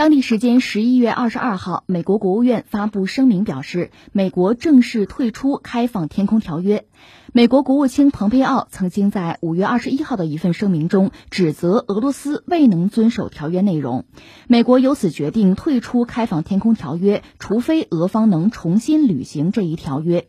[0.00, 6.86] 当地时间十一月二十二号，美国国务院发布声明表示，美国正式退出开放天空条约。
[7.34, 14.06] 美国国务卿蓬佩奥曾经在五月二十一号的一份声明中指责俄罗斯未能遵守条约内容，
[14.48, 20.26] 美国由此决定退出开放天空条约，除非俄方能重新履行这一条约。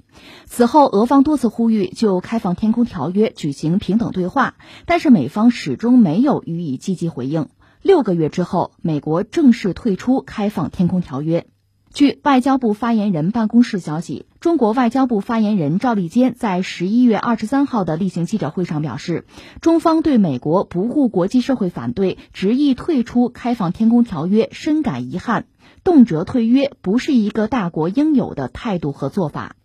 [0.48, 7.48] 此后，俄方多次呼吁就开放天空条约举行平等对话，但是美方始终没有予以积极回应。
[7.82, 11.48] 六个月之后，美国正式退出开放天空条约。
[11.94, 19.26] 据外交部发言人办公室消息，中国外交部发言人赵立坚在十一月二十三号的例行记者会上表示，
[19.60, 25.48] 中方对美国不顾国际社会反对，执意退出开放天空条约深感遗憾。
[25.84, 29.56] 动辄退约不是一个大国应有的态度和做法。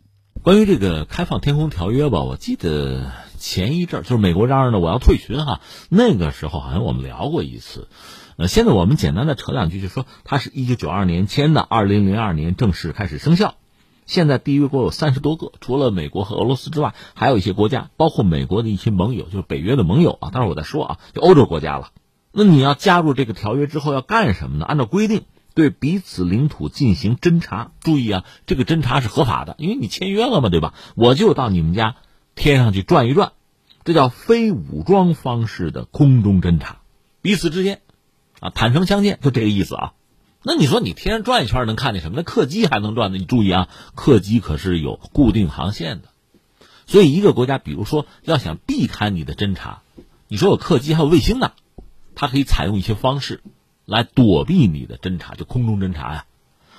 [0.43, 3.13] 关于这个开放天空条约吧，我记得。
[3.49, 7.87] 前一阵儿就是美国嚷嚷着我要退群哈，那个时候好像我们聊过一次，
[8.37, 13.55] 呃，现在我们简单的扯两句，就说它是一九九二年签的，二零零二年正式开始生效。
[14.05, 20.31] 现在缔约国有三十多个，除了美国和俄罗斯之外，还有一些国家，包括美国的一些盟友，就是北约的盟友啊。
[20.31, 21.91] 待会儿我再说啊，就欧洲国家了。
[22.33, 24.67] 那你要加入这个条约之后要干什么呢？
[24.67, 25.23] 按照规定，
[25.55, 27.71] 对彼此领土进行侦查。
[27.79, 30.75] 注意啊，这个侦查是合法的，因为你签约了嘛，对吧？
[30.97, 31.95] 我就到你们家。
[32.39, 33.33] 天上去转一转，
[33.87, 36.81] 这叫非武装方式的空中侦察，
[37.23, 37.83] 彼此之间
[38.41, 39.93] 啊坦诚相见，就这个意思啊。
[40.43, 42.17] 那你说你天上转一圈能看见什么？
[42.17, 43.19] 那客机还能转呢？
[43.19, 46.09] 你注意啊，客机可是有固定航线的，
[46.87, 49.83] 所以一个国家，比如说要想避开你的侦察，
[50.27, 51.53] 你说有客机还有卫星呢，
[52.17, 53.41] 它可以采用一些方式
[53.85, 56.25] 来躲避你的侦察，就空中侦察呀。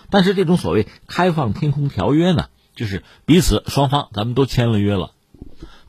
[0.09, 5.14] 但是这种所谓开放天空条约呢，就是彼此双方咱们都签了约了。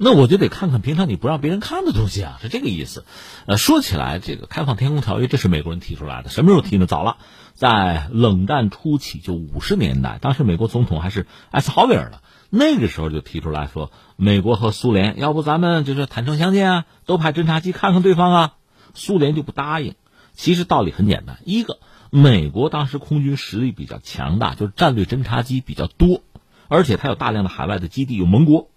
[0.00, 3.04] 那我就得看看平常你不让别人看的东西啊，是这个意思。
[3.46, 6.86] 呃，说起来，这个开放天空条约，这是美国人提出来的，什么时候提呢？
[6.86, 7.16] 早了，
[7.54, 18.54] 在冷战初期，就五十年代，当时美国总统还是艾森豪威尔呢，那个时候就提出来说，美国和苏联，要不咱们就是坦诚相见啊，都派侦察机看看对方啊。
[18.94, 19.96] 苏联就不答应。
[20.32, 21.78] 其实道理很简单，一个，
[22.10, 26.22] 美国当时空军实力比较强大，就是战略侦察机比较多，
[26.68, 28.70] 而且它有大量的海外的基地，有盟国。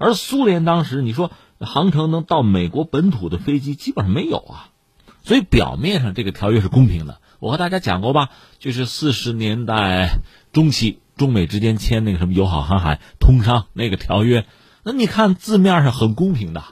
[0.00, 1.30] 而苏联当时，你说
[1.60, 4.70] 航程能到美国本土的飞机基本上没有啊，
[5.22, 7.20] 所以表面上这个条约是公平的。
[7.38, 10.20] 我和大家讲过吧，就是四十年代
[10.52, 14.46] 中期中美之间签那个什么友好航海通商那个条约，
[14.84, 16.64] 那你看字面上很公平的，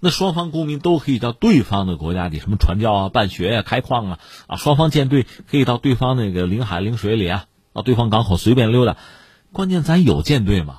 [0.00, 7.44] 那双方公民都可以到对方的国家里什么传教啊、办学呀、开矿啊，啊，双方舰队可以到对方那个领海领水里啊，
[7.74, 8.96] 到对方港口随便溜达。
[9.52, 10.78] 关键咱有舰队吗？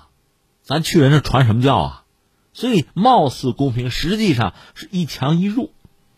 [0.64, 2.04] 咱去人那传什么教啊？
[2.54, 5.72] 所以貌似公平，实际上是一强一弱，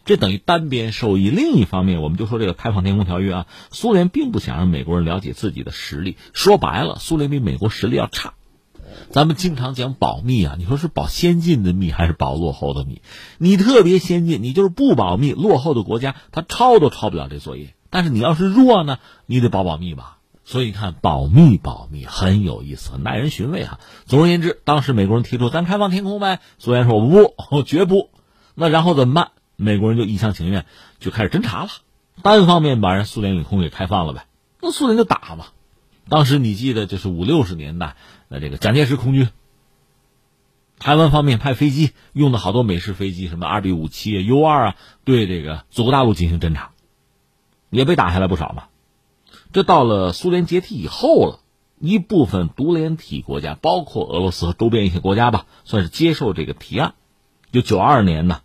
[0.04, 1.30] 这等于单边受益。
[1.30, 6.18] 另一方面，我们就说这个开放天空条约啊，苏联并不想让美国人了解自己的实力。
[6.34, 8.34] 说白了，苏联比美国实力要差。
[9.10, 13.02] 咱们经常讲保密啊，你说是保先进的密还是保落后的密？
[13.38, 17.74] 你特别先进，你就是不保密，落后的国家他抄都抄不了这作业。
[17.90, 20.15] 但是你要是弱呢，你得保保密吧。
[20.46, 23.80] 所以你看保密保密很有意思，很耐人寻味哈。
[24.06, 28.12] 总而言之，当时美国人提出咱开放天空呗，苏联说我不，我绝不。
[28.54, 29.32] 那然后怎么办？
[29.56, 30.66] 美国人就一厢情愿，
[31.00, 31.70] 就开始侦查了，
[32.22, 34.28] 单方面把人苏联领空给开放了呗。
[34.62, 35.48] 那苏联就打嘛。
[36.08, 37.96] 当时你记得就是五六十年代，
[38.28, 39.30] 那这个蒋介石空军，
[40.78, 46.70] 台湾方面派飞机用的好多美式飞机，什么二 B 五七、U 二啊，对这个祖国大陆进行侦查，
[47.72, 48.66] 也被打下来不少嘛。
[49.56, 51.40] 这到了苏联解体以后了，
[51.80, 56.94] 一部分独联体国家，包括俄罗斯和周边一些国家吧，算是接受这个提案。
[57.54, 58.42] 就九二年呢，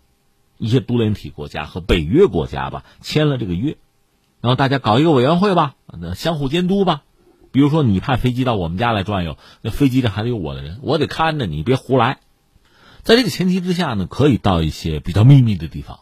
[0.57, 3.75] 一些独联体国家和北约国家吧签了这个约，
[4.39, 7.03] 然后大家搞一个委员会吧，那相互监督吧。
[7.51, 12.19] 比如说你派飞机到我们家来转悠，那飞机上还得有我的人，我得看着你，别胡来。
[13.01, 15.99] 在这个前提之下呢，可以到一些比较秘密的地方。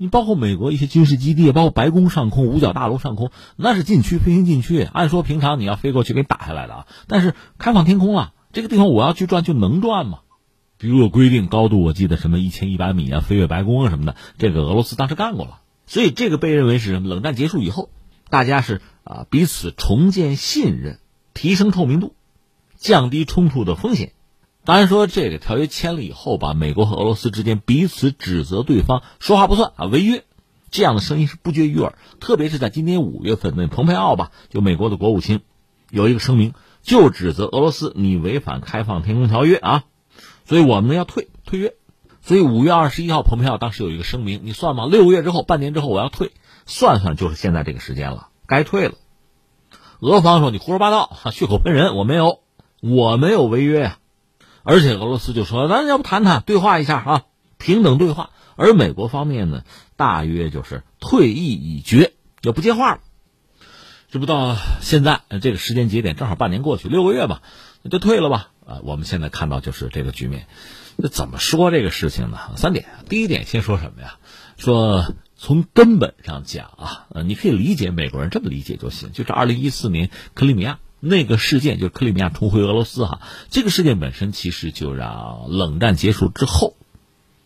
[0.00, 4.80] 你包括美国一些军事基地，包括白宫上空、五角大楼上空，那是禁区，飞行禁区。
[4.82, 10.20] 按说平常你要飞过去给打下来的啊，但是开放天空啊，这个地方我要去转就能转吗？
[10.78, 15.62] 比如有规定高度，我记得什么一千一百米啊，飞越白宫啊什么的，这个俄罗斯当时干过了。
[15.86, 17.90] 所以这个被认为是冷战结束以后，
[18.30, 21.00] 大家是啊彼此重建信任，
[21.34, 22.14] 提升透明度，
[22.76, 24.12] 降低冲突的风险。
[24.68, 30.24] 当然说这个条约签了以后吧，美国和俄罗斯之间彼此指责对方说话不算啊，违约，
[30.70, 31.96] 这样的声音是不绝于耳。
[32.20, 35.40] 特别是在今年五月份，那蓬佩奥吧，就美国的国务卿，
[35.90, 39.84] 有一个声明，就指责俄罗斯你违反开放天空条约啊，
[40.44, 41.72] 所以我们要退退约。
[42.20, 46.32] 所以五月二十一号，蓬佩奥当时有一个声明，你算嘛，六个月之后，半年之后我要退，
[46.66, 48.28] 算算就是现在这个时间了。
[48.46, 48.96] 该退了。
[50.00, 52.40] 俄方说你胡说八道，血口喷人，我没有，
[52.82, 53.97] 我没有违约呀。
[54.68, 57.22] 而且俄罗斯就说，咱要不谈谈，对话一下啊，
[57.56, 58.28] 平等对话。
[58.54, 59.62] 而美国方面呢，
[59.96, 62.12] 大约就是退意已决，
[62.42, 63.00] 也不接话了。
[64.10, 67.40] 这不到现在这个时间节点，正好半年过去，六个月吧，
[67.80, 68.50] 那就退了吧。
[68.66, 70.46] 啊，我们现在看到就是这个局面。
[70.96, 72.38] 那怎么说这个事情呢？
[72.56, 72.84] 三点。
[73.08, 74.18] 第一点，先说什么呀？
[74.58, 83.20] 说从根本上讲啊，呃，你可以理解美国人这么理解就行，就是二零一四年克里米亚那个事件，就是克里米亚重回俄罗斯哈。
[83.50, 86.74] 这个事件本身其实就让冷战结束之后。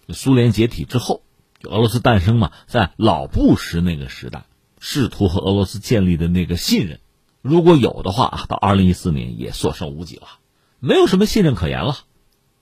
[0.09, 1.23] 苏联解体之后，
[1.61, 4.45] 就俄罗斯诞生嘛，在老布什那个时代，
[4.79, 6.99] 试图和俄罗斯建立的那个信任，
[7.41, 10.27] 如果有的话，到二零一四年也所剩无几了，
[10.81, 11.99] 没有什么信任可言了，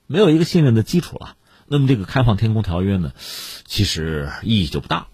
[0.06, 1.34] 没有一个信任的基础了。
[1.66, 3.12] 那么这个开放天空条约呢，
[3.64, 5.08] 其实意义就不大。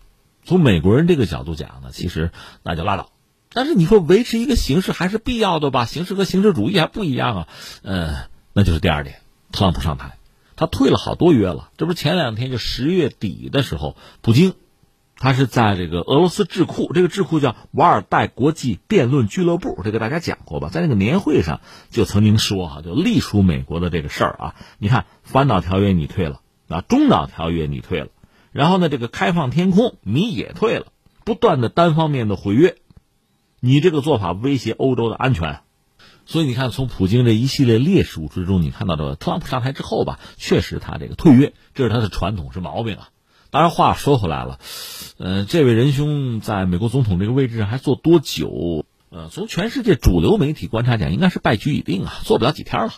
[0.45, 2.33] 从美国人这个角度讲呢，其实
[2.63, 3.11] 那就拉倒。
[3.57, 5.87] 但是你说维持一个形式还是必要的吧？
[5.87, 7.49] 形式和形式主义还不一样啊。
[7.83, 8.15] 嗯，
[8.53, 10.19] 那就是第二点，特朗普上台。
[10.57, 14.53] 他退了好多约了，这不是前两天就十月底的时候，普京，
[15.17, 20.69] 他是在这个俄罗斯智库，这个智库叫瓦尔代国际辩论俱乐部，这个大家讲过吧？
[20.71, 28.09] 在那个年会上就曾经说哈，就隶属美国的这个事儿啊，你看反导条约你退了，啊中导条约你退了，
[28.53, 30.89] 然后呢这个开放天空你也退了，
[31.25, 32.77] 不断的单方面的毁约，
[33.67, 35.61] 你这个做法威胁欧洲的安全。
[36.25, 43.09] 所以你看，从普京这一系列烈数之中，你看到这个特朗普上台之后吧，确实他这个退约，这是他的传统，是毛病啊。
[43.51, 44.59] 当然话说回来了，
[45.19, 48.85] 呃，这位仁兄在美国总统这个位置上还做多久？
[49.09, 52.93] 呃，从全世界主流媒体观察讲，应该是败局已定啊，做不了几天了。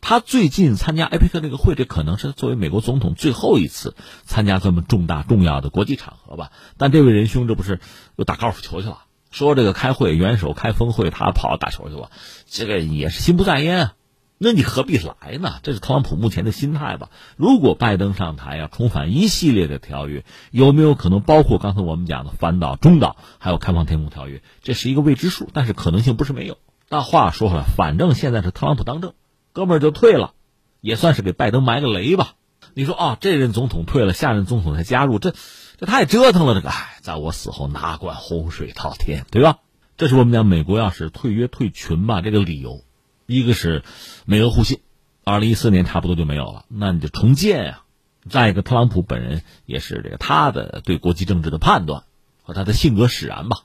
[0.00, 3.94] 他最近参加 APEC 这个会，这可能是作为美国总统最后一次
[4.24, 6.50] 参加这么重大重要的国际场合吧。
[6.78, 7.78] 但这位仁兄这不是
[8.16, 9.00] 又打高尔夫球去了？
[9.30, 12.10] 说这个开会，元首开峰会，他跑打球去了，
[12.46, 13.94] 这个也是心不在焉啊。
[14.42, 15.60] 那你何必来呢？
[15.62, 17.10] 这是特朗普目前的心态吧？
[17.36, 24.42] 如果拜登上台要重返一系列的条约，有没有可能包括刚才我们讲的反导、中导，还有开放天空条约？
[24.62, 26.56] 这是一个未知数，但是可能性不是没有。
[26.88, 29.12] 但话说回来，反正现在是特朗普当政，
[29.52, 30.32] 哥们儿就退了，
[30.80, 32.32] 也算是给拜登埋个雷吧。
[32.74, 35.34] 你说啊，这任总统退了，下任总统才加入，这。
[35.78, 39.60] 这太折腾了，这个哎，在我死后哪管洪水滔天，对吧？
[39.96, 42.84] 这是我们讲美国要是退约退群吧，这个理由，
[43.24, 43.82] 一个是
[44.26, 44.80] 美俄互信，
[45.24, 47.84] 二零一四年差不多就没有了，那你就重建呀。
[48.28, 52.04] 再一个，特朗普本人也是这个他的对国际政治的判断
[52.42, 53.60] 和他的性格使然吧。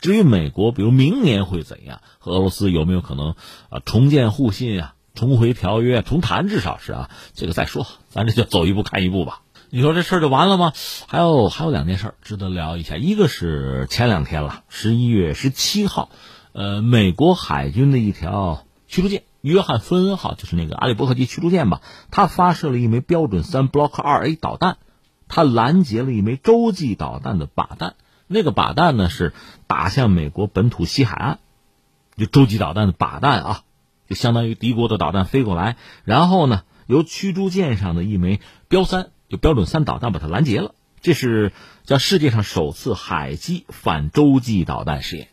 [0.00, 3.36] 至于美国，比如明年会怎样，和俄罗斯有没有可能
[3.70, 9.40] 啊重建互信啊，重回条约重谈，至少是啊，这个再说，咱这就走一步看一步吧。
[9.70, 10.72] 你说这事儿就完了吗？
[11.08, 12.96] 还有还有两件事值得聊一下。
[12.96, 16.08] 一个是前两天了，十一月十七号，
[16.52, 21.82] 呃，美国海军的一条驱逐舰“约翰·芬恩号”，就是那个阿利伯克级驱逐舰吧，
[22.12, 24.78] 它发射了一枚标准三 Block 二 A 导弹，
[25.26, 27.96] 它拦截了一枚洲际导弹的靶弹。
[28.28, 29.34] 那个靶弹呢是
[29.66, 31.38] 打向美国本土西海岸，
[32.16, 33.62] 就洲际导弹的靶弹啊，
[34.08, 39.10] 就相当于敌国的导弹飞过来，然后呢由驱逐舰上的一枚标三。
[39.30, 41.52] 就标准三导弹把它拦截了，这是
[41.84, 45.28] 叫世界上首次海基反洲际导弹试验。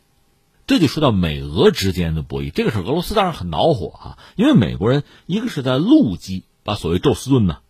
[0.66, 7.60] 这就说到美俄之间的博弈，这个是俄罗斯当然很恼火啊，因为美国人一个是在陆基把所谓宙斯盾呢，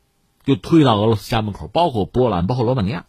[0.44, 3.06] 就推到俄罗斯家门口，包括波兰，包括罗马尼亚，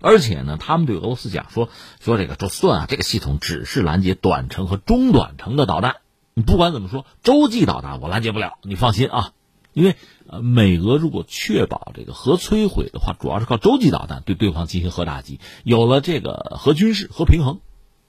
[0.00, 1.68] 而且呢，他们对俄罗斯讲说
[2.00, 5.96] 说这个宙斯盾啊，这个系统只是拦截短程和中短程的导弹，
[6.38, 9.32] 你不管怎么说，洲际导弹我拦截不了，你放心啊。
[9.72, 9.96] 因为
[10.28, 15.40] 呃，美俄如果确保这个核摧毁的话，主要是靠洲际导弹对对方进行核打击。
[15.64, 17.58] 有了这个核军事、核平衡，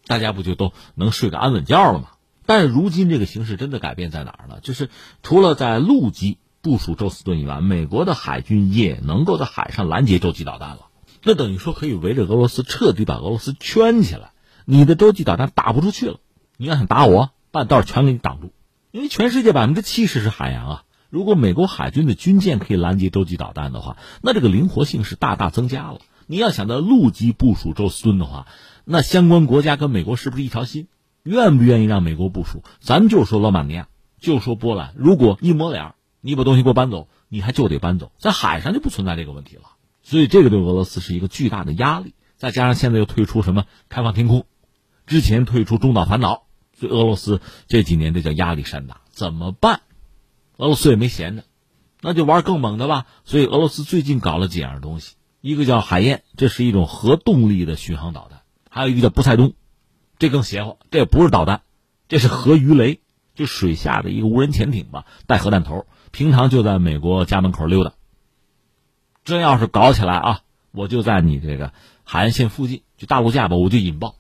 [0.06, 2.10] 大家不就都能睡个安稳觉了吗？
[2.46, 4.60] 但如今这个形势真的改变在哪儿呢？
[4.62, 4.92] 就是
[5.24, 10.82] 除了在陆基部署宙斯盾以外，美国的海军也能够在海上拦截洲际导弹了。
[11.24, 14.34] 那等于说可以围着俄罗斯彻底把俄罗斯圈起来，
[14.66, 16.20] 你的洲际导弹打不出去了。
[16.58, 18.52] 你要想打我，半道全给你挡住。
[18.92, 20.84] 因为全世界百分之七十是海洋啊。
[21.10, 26.02] 如果美国海军的军舰可以拦截洲际导弹的话，那这个灵活性是大大增加了。
[26.28, 28.48] 你要想在陆基部署宙斯盾的话，
[28.86, 30.88] 那相关国家跟美国是不是一条心？
[31.24, 32.64] 愿不愿意让美国部署？
[32.80, 33.88] 咱就说罗马尼亚，
[34.20, 39.64] 就说波兰，如果一抹脸，你把东西给我搬走，你还就得搬走，在海上就不存在这个问题了。
[40.04, 42.14] 所以这个对俄罗斯是一个巨大的压力。
[42.38, 44.46] 再加上现在又退出什么开放天空，
[45.06, 46.44] 之前退出中导反导，
[46.80, 49.82] 这俄罗斯这几年这叫压力山大，怎么办？
[50.58, 51.44] 俄罗斯也没闲着，
[52.02, 53.06] 那就玩更猛的吧。
[53.26, 59.54] 所以俄罗斯最近搞了几样东西，一个叫海燕，这是一种核动力的巡航导弹；还有一个叫波塞冬，
[60.18, 61.62] 这更邪乎，这不是导弹，
[62.08, 63.00] 这是核鱼雷，
[63.36, 67.94] 就水下的一个无人潜艇吧，带核弹头，平常就在美国家门口溜达。
[69.24, 74.16] 真要是搞起来啊，我就在你这个海岸线附近，就大陆架吧，我就引爆。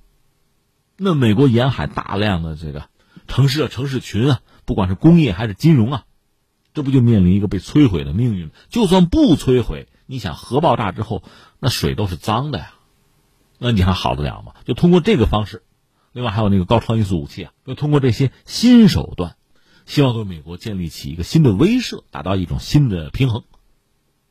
[1.01, 2.89] 那美国沿海大量的这个
[3.25, 6.03] 城市啊、城市群啊，不管是工业还是金融啊，
[6.73, 8.51] 这不就面临一个被摧毁的命运？
[8.67, 11.23] 就算不摧毁，你想核爆炸之后，
[11.59, 12.73] 那水都是脏的呀，
[13.57, 14.55] 那你还好得了吗？
[14.65, 15.63] 就通过这个方式，
[16.11, 19.37] 另外还有那个高超音速武器啊，就通过这些新手段，
[19.85, 23.45] 希望对美国建立起一个新的威慑，达到一种新的平衡，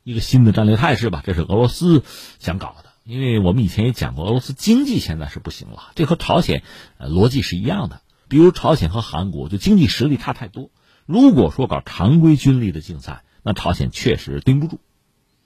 [0.03, 1.23] 一个新的战略态势吧。
[1.25, 2.03] 这是俄罗斯
[2.39, 2.88] 想搞的。
[3.09, 6.63] 因为我们以前也讲过，俄罗斯经济现在是不行了，这和朝鲜，
[6.99, 8.03] 呃，逻辑是一样的。
[8.29, 10.71] 比如朝鲜和韩国就经济实力差太多，
[11.07, 14.79] 如果说搞常规军力的竞赛，那朝鲜确实盯不住，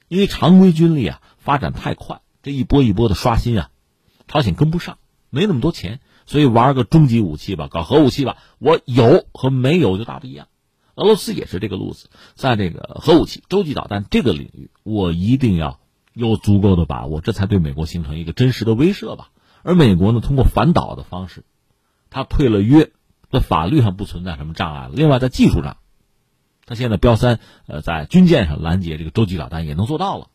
[0.08, 3.70] 因为常规军力啊发展太快，这一波一波的刷新啊，
[4.26, 4.98] 朝鲜跟不上，
[5.30, 10.48] 没那么多钱，所以玩个终极武器吧，搞核武器吧，我有和没有就大不一样。
[10.96, 15.78] 俄罗斯也是这个路子，在这个核武器、洲际导弹这个领域，我一定要。
[16.14, 19.30] 有足够的把握，这才对美国形成一个真实的威慑吧。
[19.62, 21.44] 而美国呢，通过反导的方式，
[22.10, 22.90] 他退了约，
[23.30, 24.90] 在法律上不存在什么障碍了。
[24.94, 25.78] 另外，在技术上，
[26.66, 30.28] 他现在标三，呃，在军舰上拦截这个洲际导弹也能做到了。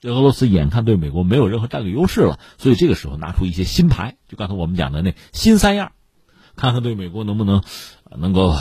[0.00, 5.92] 这俄罗斯眼看对美国没有任何战略优势了，所以这个时候拿出一些新牌，就刚才我们讲的那新三样，
[6.56, 7.62] 看看对美国能不能
[8.16, 8.54] 能够。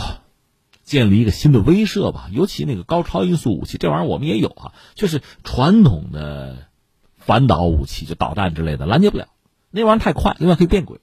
[0.84, 6.68] 建立一个新的威慑吧，尤其那个高超音速武器，这玩意儿我们也有啊，就是传统的
[7.16, 9.30] 反导武器，就导弹之类的拦截不了，
[9.72, 11.00] 那玩意儿太快，另外可以变轨，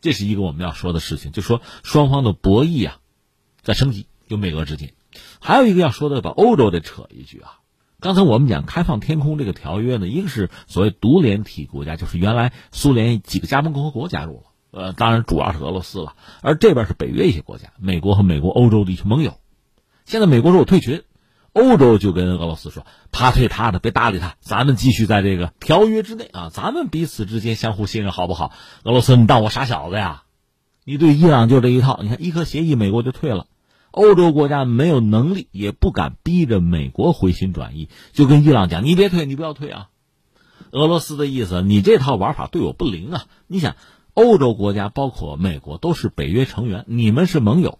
[0.00, 2.98] 这是一个我们要说的事情，就说双方的博弈啊
[3.62, 4.92] 在升级，就美俄之间，
[5.40, 7.60] 还有一个要说的，把欧洲得扯一句啊，
[8.00, 14.49] 刚才我们讲开放天空这个条约呢，一个是所谓独联体国家，就是原来苏联几个加盟共和国加入了。
[14.72, 19.38] 呃，当然主要是俄罗斯了，而这边是北约一些国家，美国和美国欧洲的一些盟友。
[20.04, 21.02] 现在美国说我退群，
[21.52, 28.52] 欧洲就跟俄罗斯说他退他的，别搭理他，咱们继续在这个条约之内啊，咱们彼此之间相互信任，好不好？
[28.84, 30.22] 俄罗斯，你当我傻小子呀？
[30.84, 33.46] 你对伊朗就这一套，你看伊核协议，美国就退了，
[33.90, 39.88] 欧洲国家没有能力，也不敢逼着美国回心转意，就跟伊朗讲，你别退，你不要退啊。
[40.70, 43.74] 俄罗斯的意思，你这套玩法对我不灵啊，你想。
[44.14, 47.78] 欧洲国家包括美国都是北约成员，你们是盟友。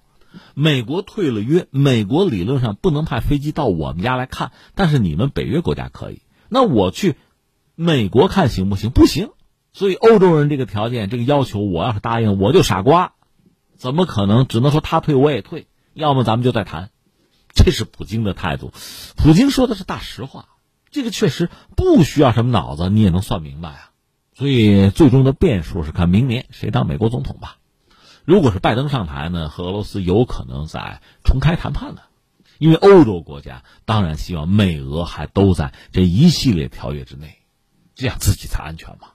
[0.54, 6.22] 美国退了约，美国理论上不能派飞机到我们家来看，但是你们北约国家可以。
[6.48, 7.16] 那我去
[7.74, 8.90] 美国看行不行？
[8.90, 9.30] 不行。
[9.72, 13.14] 所以欧洲人这个条件、这个要求，我要是答应，我就傻瓜。
[13.76, 14.46] 怎么可能？
[14.46, 16.90] 只能说他退我也退，要么咱们就再谈。
[17.52, 18.72] 这是普京的态度。
[19.16, 20.48] 普京说的是大实话，
[20.90, 23.89] 这个确实不需要什么脑子，你也能算明白啊。
[24.40, 27.58] 所以，最终的变数是看明年谁当美国总统吧。
[28.24, 32.04] 如果是拜登上台呢，和俄罗斯有可能再重开谈判的，
[32.56, 37.36] 因为欧洲国家当然希望美俄还都在这一系列条约之内，
[37.94, 39.08] 这样自己才安全嘛。